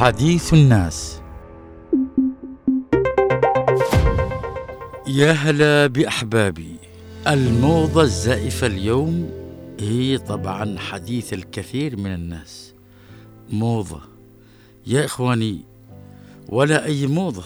حديث 0.00 0.54
الناس. 0.54 1.20
يا 5.06 5.32
هلا 5.32 5.86
بأحبابي. 5.86 6.76
الموضة 7.26 8.02
الزائفة 8.02 8.66
اليوم 8.66 9.30
هي 9.80 10.18
طبعا 10.18 10.78
حديث 10.78 11.32
الكثير 11.32 11.96
من 11.96 12.14
الناس. 12.14 12.74
موضة. 13.50 14.00
يا 14.86 15.04
إخواني 15.04 15.60
ولا 16.48 16.84
أي 16.84 17.06
موضة. 17.06 17.44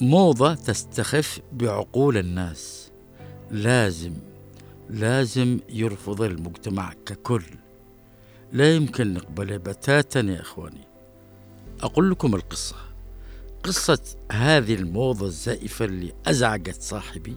موضة 0.00 0.54
تستخف 0.54 1.40
بعقول 1.52 2.16
الناس. 2.16 2.90
لازم 3.50 4.12
لازم 4.90 5.58
يرفض 5.68 6.22
المجتمع 6.22 6.92
ككل. 7.06 7.44
لا 8.52 8.74
يمكن 8.74 9.14
نقبله 9.14 9.56
بتاتا 9.56 10.20
يا 10.20 10.40
إخواني. 10.40 10.91
أقول 11.82 12.10
لكم 12.10 12.34
القصة. 12.34 12.76
قصة 13.62 13.98
هذه 14.32 14.74
الموضة 14.74 15.26
الزائفة 15.26 15.84
اللي 15.84 16.12
أزعجت 16.26 16.82
صاحبي. 16.82 17.36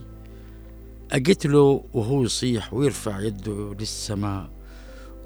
أجت 1.12 1.46
له 1.48 1.84
وهو 1.94 2.24
يصيح 2.24 2.74
ويرفع 2.74 3.20
يده 3.20 3.76
للسماء 3.80 4.50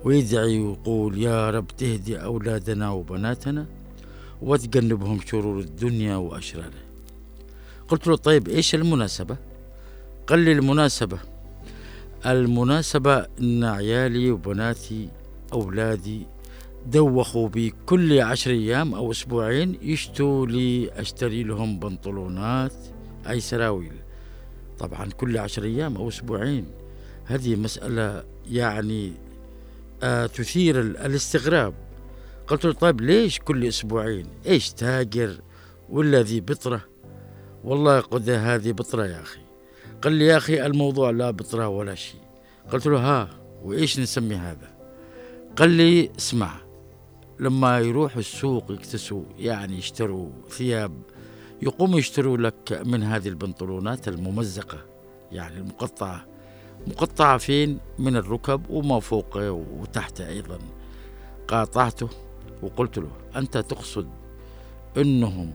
ويدعي 0.03 0.59
ويقول 0.59 1.17
يا 1.17 1.49
رب 1.49 1.67
تهدي 1.67 2.23
أولادنا 2.23 2.89
وبناتنا 2.91 3.65
وتجنبهم 4.41 5.19
شرور 5.25 5.59
الدنيا 5.59 6.15
وأشرارها. 6.15 6.83
قلت 7.87 8.07
له 8.07 8.15
طيب 8.15 8.47
إيش 8.47 8.75
المناسبة؟ 8.75 9.37
قال 10.27 10.39
لي 10.39 10.51
المناسبة 10.51 11.19
المناسبة 12.25 13.25
إن 13.39 13.63
عيالي 13.63 14.31
وبناتي 14.31 15.09
أولادي 15.53 16.25
دوخوا 16.85 17.47
بي 17.49 17.73
كل 17.85 18.21
عشر 18.21 18.51
أيام 18.51 18.93
أو 18.95 19.11
أسبوعين 19.11 19.77
يشتوا 19.81 20.45
لي 20.45 20.91
أشتري 20.91 21.43
لهم 21.43 21.79
بنطلونات 21.79 22.73
أي 23.29 23.39
سراويل. 23.39 23.93
طبعا 24.79 25.05
كل 25.05 25.37
عشر 25.37 25.63
أيام 25.63 25.97
أو 25.97 26.09
أسبوعين. 26.09 26.65
هذه 27.25 27.55
مسألة 27.55 28.23
يعني 28.51 29.13
آه 30.03 30.25
تثير 30.25 30.79
الاستغراب. 30.79 31.73
قلت 32.47 32.65
له 32.65 32.73
طيب 32.73 33.01
ليش 33.01 33.39
كل 33.39 33.65
أسبوعين؟ 33.65 34.25
إيش 34.45 34.71
تاجر 34.71 35.41
ولا 35.89 36.21
ذي 36.21 36.41
بطرة؟ 36.41 36.81
والله 37.63 37.99
قد 37.99 38.29
هذه 38.29 38.71
بطرة 38.71 39.05
يا 39.05 39.21
أخي. 39.21 39.39
قال 40.01 40.13
لي 40.13 40.25
يا 40.25 40.37
أخي 40.37 40.65
الموضوع 40.65 41.09
لا 41.09 41.31
بطرة 41.31 41.67
ولا 41.67 41.95
شيء. 41.95 42.21
قلت 42.71 42.87
له 42.87 42.97
ها 42.97 43.29
وإيش 43.63 43.99
نسمي 43.99 44.35
هذا؟ 44.35 44.69
قال 45.55 45.69
لي 45.69 46.11
اسمع 46.17 46.68
لما 47.39 47.79
يروحوا 47.79 48.19
السوق 48.19 48.71
يكتسوا 48.71 49.23
يعني 49.37 49.77
يشتروا 49.77 50.29
ثياب 50.49 50.91
يقوموا 51.61 51.99
يشتروا 51.99 52.37
لك 52.37 52.81
من 52.85 53.03
هذه 53.03 53.27
البنطلونات 53.27 54.07
الممزقة 54.07 54.77
يعني 55.31 55.57
المقطعة. 55.57 56.25
مقطعة 56.87 57.37
فين؟ 57.37 57.79
من 57.99 58.15
الركب 58.15 58.69
وما 58.69 58.99
فوقه 58.99 59.51
وتحته 59.51 60.27
أيضا. 60.27 60.59
قاطعته 61.47 62.09
وقلت 62.61 62.97
له 62.97 63.11
أنت 63.35 63.57
تقصد 63.57 64.07
أنهم 64.97 65.53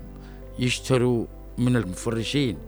يشتروا 0.58 1.26
من 1.58 1.76
المفرشين؟ 1.76 2.58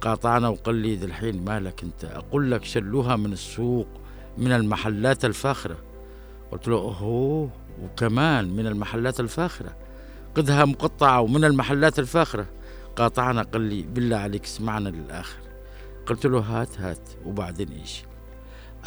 قاطعنا 0.00 0.48
وقال 0.48 0.74
لي 0.74 0.94
الحين 0.94 1.44
مالك 1.44 1.82
أنت؟ 1.82 2.04
أقول 2.04 2.50
لك 2.50 2.64
شلوها 2.64 3.16
من 3.16 3.32
السوق 3.32 3.86
من 4.38 4.52
المحلات 4.52 5.24
الفاخرة. 5.24 5.76
قلت 6.52 6.68
له 6.68 6.76
أوه! 6.76 7.50
وكمان 7.82 8.56
من 8.56 8.66
المحلات 8.66 9.20
الفاخرة. 9.20 9.76
قدها 10.34 10.64
مقطعة 10.64 11.20
ومن 11.20 11.44
المحلات 11.44 11.98
الفاخرة. 11.98 12.46
قاطعنا 12.96 13.42
قال 13.42 13.60
لي 13.60 13.82
بالله 13.82 14.16
عليك 14.16 14.44
اسمعنا 14.44 14.88
للآخر. 14.88 15.38
قلت 16.06 16.26
له 16.26 16.38
هات 16.38 16.80
هات 16.80 17.08
وبعدين 17.26 17.68
إيش. 17.68 18.02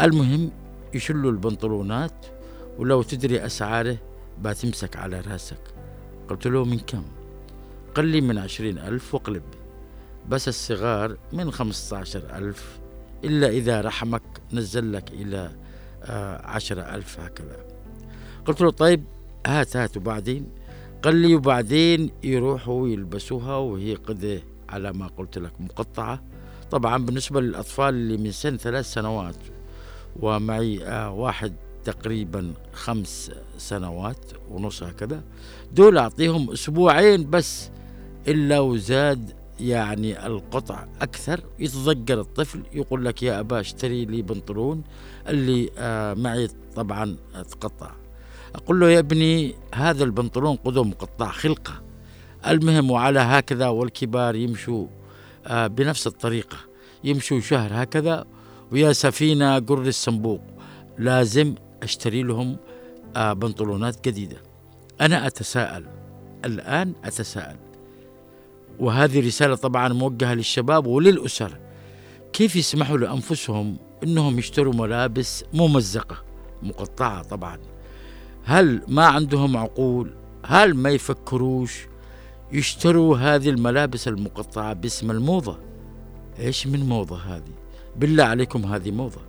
المهم 0.02 0.52
يشلوا 0.94 1.32
البنطلونات 1.32 2.26
ولو 2.78 3.02
تدري 3.02 3.46
أسعاره 3.46 3.98
بتمسك 4.42 4.96
على 4.96 5.20
رأسك. 5.20 5.62
قلت 6.30 6.48
له 6.48 6.66
من 6.66 6.80
كم؟ 6.80 7.04
قال 7.96 8.06
لي 8.06 8.22
من 8.22 8.38
عشرين 8.38 8.78
ألف 8.78 9.16
وقلب. 9.16 9.44
بس 10.30 10.48
الصغار 10.48 11.18
من 11.34 11.52
خمسة 11.52 11.98
عشر 11.98 12.38
ألف. 12.38 12.80
إلا 13.24 13.48
إذا 13.48 13.82
رحمك 13.82 14.22
نزل 14.54 14.94
لك 14.94 15.12
إلى 15.12 15.52
آه 16.04 16.48
عشرة 16.48 16.82
ألف 16.82 17.20
هكذا. 17.20 17.58
قلت 18.46 18.62
له 18.62 18.72
طيب 18.72 19.04
هات 19.48 19.78
هات 19.78 19.98
وبعدين؟ 19.98 20.48
قال 21.04 21.16
لي 21.16 21.36
وبعدين 21.36 22.12
يروحوا 22.24 22.88
يلبسوها 22.88 23.56
وهي 23.58 23.96
قد 23.96 24.42
على 24.70 24.94
ما 24.94 25.08
قلت 25.08 25.38
لك 25.38 25.62
مقطعة. 25.62 26.24
طبعا 26.72 27.06
بالنسبة 27.06 27.42
للأطفال 27.42 27.90
اللي 27.94 28.18
من 28.18 28.32
سن 28.32 28.58
ثلاث 28.58 28.86
سنوات 28.94 29.36
ومعي 30.20 30.84
آه 30.86 31.12
واحد 31.12 31.54
تقريبا 31.84 32.54
خمس 32.74 33.32
سنوات 33.58 34.18
ونص 34.50 34.84
هكذا 34.84 35.24
دول 35.74 35.98
أعطيهم 35.98 36.52
أسبوعين 36.52 37.30
بس 37.30 37.70
إلا 38.28 38.60
وزاد 38.60 39.32
يعني 39.60 40.26
القطع 40.26 40.86
أكثر. 41.02 41.42
يتضجر 41.60 42.22
الطفل 42.22 42.64
يقول 42.74 43.06
لك 43.06 43.24
يا 43.24 43.40
أبا 43.40 43.60
اشتري 43.60 44.06
لي 44.06 44.22
بنطلون 44.22 44.84
اللي 45.28 45.70
آه 45.78 46.14
معي 46.14 46.48
طبعا 46.76 47.16
تقطع. 47.34 47.92
أقول 48.56 48.80
له 48.80 48.90
يا 48.90 49.00
ابني 49.00 49.56
هذا 49.74 50.04
البنطلون 50.04 50.56
قدم 50.56 50.90
مقطع 50.90 51.32
خلقة. 51.32 51.82
المهم 52.48 52.92
وعلى 52.92 53.20
هكذا 53.20 53.68
والكبار 53.68 54.36
يمشوا 54.36 54.88
آه 55.48 55.68
بنفس 55.68 56.08
الطريقة. 56.08 56.58
يمشوا 57.04 57.40
شهر 57.40 57.70
هكذا 57.74 58.26
ويا 58.72 58.94
سفينة 58.94 59.60
قر 59.60 59.82
الصنبوق 59.82 60.42
لازم 60.98 61.56
أشتري 61.84 62.24
لهم 62.24 62.58
آه 63.16 63.34
بنطلونات 63.34 64.08
جديدة. 64.08 64.38
أنا 65.02 65.28
أتساءل 65.28 65.86
الآن 66.46 66.94
أتساءل. 67.04 67.58
وهذه 68.80 69.28
رسالة 69.28 69.56
طبعا 69.56 69.88
موجهة 69.88 70.34
للشباب 70.34 70.88
وللأسر. 70.88 71.58
كيف 72.34 72.56
يسمحوا 72.56 72.98
لأنفسهم 72.98 73.78
أنهم 74.04 74.40
يشتروا 74.40 74.74
ملابس 74.74 75.44
ممزقة؟ 75.54 76.18
مقطعة 76.64 77.24
طبعا. 77.24 77.75
هل 78.46 78.82
ما 78.88 79.06
عندهم 79.06 79.58
عقول؟ 79.58 80.14
هل 80.46 80.74
ما 80.74 80.90
يفكروش 80.90 81.88
يشتروا 82.52 83.18
هذه 83.18 83.50
الملابس 83.50 84.08
المقطعة 84.08 84.74
باسم 84.74 85.12
الموضة؟ 85.12 85.58
إيش 86.40 86.68
من 86.68 86.80
موضة 86.80 87.18
هذه؟ 87.18 87.54
بالله 87.96 88.24
عليكم 88.24 88.66
هذه 88.66 88.92
موضة. 88.92 89.22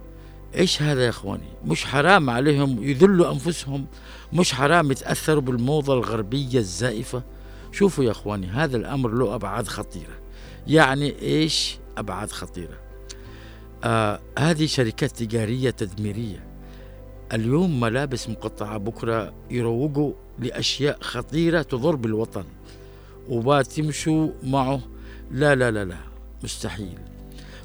إيش 0.54 0.82
هذا 0.82 1.04
يا 1.04 1.08
إخواني؟ 1.08 1.48
مش 1.64 1.84
حرام 1.84 2.30
عليهم 2.30 2.82
يذلوا 2.82 3.32
أنفسهم؟ 3.32 3.86
مش 4.32 4.52
حرام 4.52 4.90
يتأثروا 4.90 5.42
بالموضة 5.42 5.94
الغربية 5.94 6.58
الزائفة؟ 6.58 7.22
شوفوا 7.72 8.04
يا 8.04 8.10
إخواني 8.10 8.46
هذا 8.46 8.76
الأمر 8.76 9.10
له 9.10 9.34
أبعاد 9.34 9.68
خطيرة. 9.68 10.18
يعني 10.66 11.22
إيش 11.22 11.78
أبعاد 11.98 12.30
خطيرة؟ 12.30 12.78
آه 13.84 14.20
هذه 14.38 14.66
شركات 14.66 15.10
تجارية 15.10 15.70
تدميرية. 15.70 16.55
اليوم 17.32 17.80
ملابس 17.80 18.28
مقطعة 18.28 18.78
بكرة 18.78 19.34
يروجوا 19.50 20.12
لأشياء 20.38 20.98
خطيرة 21.00 21.62
تضر 21.62 21.96
بالوطن 21.96 22.44
وبتمشوا 23.28 24.30
معه. 24.42 24.80
لا 25.30 25.54
لا 25.54 25.70
لا 25.70 25.84
لا 25.84 25.96
مستحيل. 26.44 26.98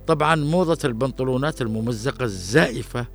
طبعا 0.08 0.36
موضة 0.36 0.78
البنطلونات 0.86 1.62
الممزقة 1.62 2.26
الزائفة 2.26 3.06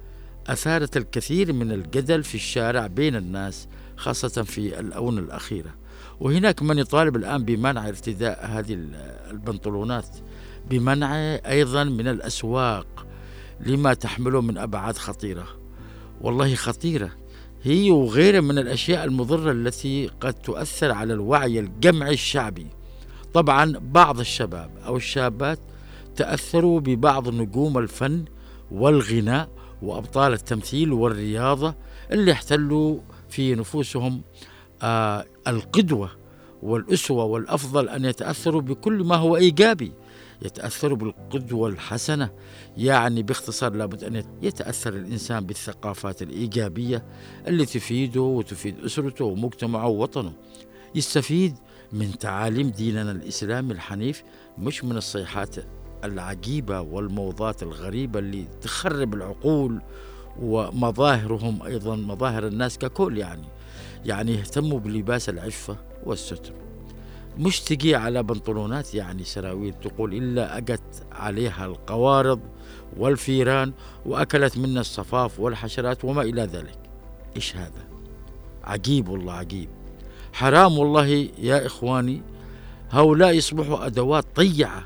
أثارت 0.47 0.97
الكثير 0.97 1.53
من 1.53 1.73
الجدل 1.73 2.23
في 2.25 2.35
الشارع 2.35 2.87
بين 2.87 3.17
الناس 3.17 3.69
خاصة 3.97 4.43
في 4.43 4.81
الأونة 4.81 5.21
الأخيرة. 5.21 5.75
وهناك 6.21 6.63
من 6.63 6.79
يطالب 6.79 7.17
الآن 7.17 7.45
بمنع 7.45 7.89
ارتداء 7.89 8.47
هذه 8.47 8.79
البنطلونات 9.31 10.09
بمنع 10.71 11.17
أيضا 11.35 11.85
من 11.85 12.09
الأسواق 12.09 13.07
لما 13.61 13.95
تحمله 13.95 14.41
من 14.41 14.59
أبعاد 14.59 14.97
خطيرة. 14.97 15.66
والله 16.21 16.55
خطيرة. 16.55 17.11
هي 17.63 17.91
وغيرها 17.91 18.41
من 18.41 18.59
الأشياء 18.59 19.05
المضرة 19.05 19.53
التي 19.53 20.11
قد 20.21 20.35
تؤثر 20.35 20.93
على 20.93 21.13
الوعي 21.13 21.61
الجمعي 21.61 22.15
الشعبي. 22.15 22.67
طبعا 23.35 23.73
بعض 23.79 24.21
الشباب 24.21 24.71
أو 24.87 24.97
الشابات 24.97 25.59
تأثروا 26.17 26.81
ببعض 26.81 27.29
نجوم 27.29 27.79
الفن 27.79 28.25
والغناء 28.71 29.49
وأبطال 29.83 30.33
التمثيل 30.33 30.93
والرياضة 30.93 31.75
اللي 32.13 32.33
احتلوا 32.33 32.99
في 33.29 33.55
نفوسهم 33.55 34.23
آه 34.83 35.25
القدوة 35.49 36.11
والأسوة 36.67 37.25
والأفضل 37.25 37.89
أن 37.89 38.05
يتأثروا 38.05 38.61
بكل 38.61 39.05
ما 39.05 39.17
هو 39.17 39.37
إيجابي 39.37 39.93
يتأثروا 40.43 40.97
بالقدوة 40.97 41.69
الحسنة. 41.69 42.31
يعني 42.77 43.23
باختصار 43.23 43.73
لابد 43.73 44.05
أن 44.05 44.25
يتأثر 44.43 44.95
الإنسان 44.95 45.47
بالثقافات 45.47 46.23
الإيجابية 46.23 47.05
اللي 47.47 47.67
تفيده 47.67 48.21
وتفيد 48.21 48.85
أسرته 48.85 49.25
ومجتمعه 49.25 49.87
ووطنه. 49.87 50.33
يستفيد 50.95 51.55
من 51.93 52.19
تعاليم 52.19 52.71
ديننا 52.71 53.11
الإسلامي 53.11 53.73
الحنيف 53.73 54.23
مش 54.59 54.85
من 54.85 54.97
الصيحات 54.97 55.57
العجيبة 56.05 56.81
والموضات 56.81 57.63
الغريبة 57.63 58.19
اللي 58.19 58.45
تخرب 58.61 59.15
العقول 59.15 59.83
ومظاهرهم 60.43 61.63
أيضا 61.63 61.97
مظاهر 61.97 62.47
الناس 62.47 62.79
ككل 62.79 63.19
يعني. 63.19 63.49
يعني 64.05 64.33
يهتموا 64.35 64.79
بلباس 64.79 65.29
العفة 65.29 65.77
والستر. 66.07 66.53
مش 67.39 67.61
تجي 67.61 67.97
على 67.97 68.23
بنطلونات 68.23 68.95
يعني 68.95 69.25
سراويل 69.25 69.75
تقول 69.75 70.15
إلا 70.15 70.59
أجت 70.59 71.07
عليها 71.13 71.67
القوارض 71.67 72.41
والفيران 72.97 73.73
وأكلت 74.07 74.59
منا 74.59 74.81
الصفاف 74.81 75.41
والحشرات 75.41 76.05
وما 76.05 76.23
إلى 76.23 76.43
ذلك. 76.43 76.79
إيش 77.37 77.57
هذا؟ 77.57 77.89
عجيب 78.65 79.09
والله 79.09 79.33
عجيب. 79.33 79.69
حرام 80.33 80.79
والله 80.79 81.07
يا 81.39 81.67
إخواني 81.67 82.23
هؤلاء 82.91 83.35
يصبحوا 83.35 83.87
أدوات 83.87 84.25
طيعة 84.37 84.83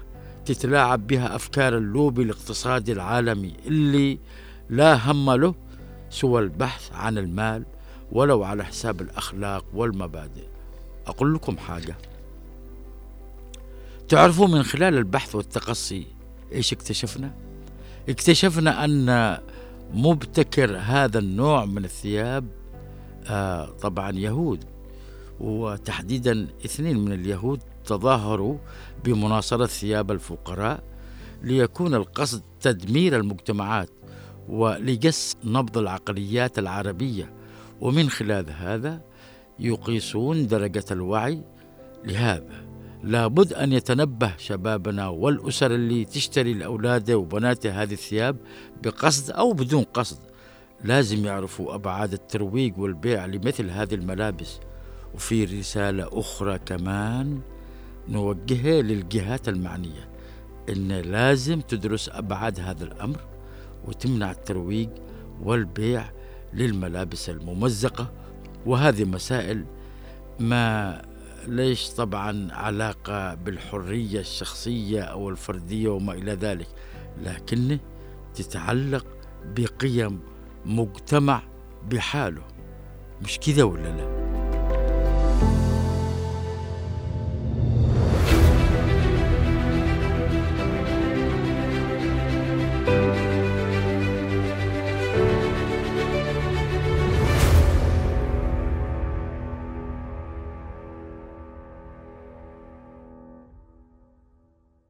تتلاعب 0.46 1.06
بها 1.06 1.37
أفكار 1.37 1.78
اللوبي 1.78 2.23
الاقتصادي 2.23 2.93
العالمي 2.93 3.52
اللي 3.66 4.19
لا 4.70 5.11
هم 5.11 5.31
له 5.31 5.55
سوى 6.11 6.43
البحث 6.43 6.93
عن 6.93 7.19
المال 7.19 7.64
ولو 8.12 8.43
على 8.43 8.64
حساب 8.64 9.00
الأخلاق 9.00 9.64
والمبادئ. 9.75 10.44
أقول 11.06 11.35
لكم 11.35 11.58
حاجة. 11.58 11.97
تعرفوا 14.08 14.47
من 14.47 14.62
خلال 14.62 14.99
البحث 14.99 15.35
والتقصي 15.35 16.06
إيش 16.52 16.73
اكتشفنا؟ 16.73 17.32
اكتشفنا 18.08 18.85
أن 18.85 19.38
مبتكر 19.94 20.79
هذا 20.79 21.19
النوع 21.19 21.64
من 21.64 21.85
الثياب 21.85 22.47
آه 23.26 23.67
طبعا 23.67 24.11
يهود. 24.11 24.64
وتحديدا 25.41 26.49
اثنين 26.64 26.99
من 26.99 27.12
اليهود 27.12 27.61
تظاهروا 27.85 28.58
بمناصرة 29.05 29.67
ثياب 29.67 30.11
الفقراء 30.11 30.82
ليكون 31.43 31.94
القصد 31.94 32.43
تدمير 32.61 33.17
المجتمعات 33.17 33.91
ولجس 34.49 35.37
نبض 35.44 35.79
العقليات 35.79 36.58
العربية. 36.58 37.32
ومن 37.81 38.11
خلال 38.11 38.50
هذا 38.50 39.00
يقيسون 39.60 40.46
درجة 40.46 40.84
الوعي 40.90 41.42
لهذا. 42.04 42.64
لابد 43.02 43.52
أن 43.52 43.72
يتنبه 43.72 44.32
شبابنا 44.38 45.08
والأسر 45.08 45.74
اللي 45.74 46.04
تشتري 46.04 46.54
لأولادها 46.54 47.16
وبناتها 47.16 47.82
هذه 47.82 47.92
الثياب 47.92 48.36
بقصد 48.82 49.30
أو 49.30 49.52
بدون 49.52 49.82
قصد. 49.82 50.18
لازم 50.84 51.24
يعرفوا 51.26 51.74
أبعاد 51.74 52.12
الترويج 52.12 52.78
والبيع 52.78 53.26
لمثل 53.26 53.70
هذه 53.70 53.94
الملابس. 53.94 54.60
وفي 55.14 55.44
رسالة 55.44 56.08
أخرى 56.12 56.58
كمان 56.58 57.40
نوجهها 58.08 58.82
للجهات 58.82 59.48
المعنية 59.48 60.10
إن 60.68 60.92
لازم 60.92 61.60
تدرس 61.60 62.08
أبعاد 62.08 62.60
هذا 62.60 62.84
الأمر 62.84 63.20
وتمنع 63.84 64.30
الترويج 64.30 64.88
والبيع 65.42 66.10
للملابس 66.54 67.30
الممزقة 67.30 68.12
وهذه 68.66 69.04
مسائل 69.04 69.64
ما 70.40 71.02
ليش 71.46 71.90
طبعا 71.90 72.48
علاقة 72.52 73.34
بالحرية 73.34 74.20
الشخصية 74.20 75.02
أو 75.02 75.28
الفردية 75.28 75.88
وما 75.88 76.12
إلى 76.12 76.32
ذلك 76.32 76.68
لكن 77.22 77.78
تتعلق 78.34 79.06
بقيم 79.56 80.20
مجتمع 80.66 81.42
بحاله. 81.90 82.42
مش 83.22 83.38
كذا 83.38 83.62
ولا 83.62 83.88
لا؟ 83.88 84.29